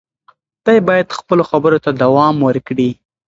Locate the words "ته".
1.85-1.89